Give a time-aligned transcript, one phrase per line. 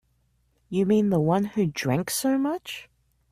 [0.67, 2.89] You mean the one who drank so much?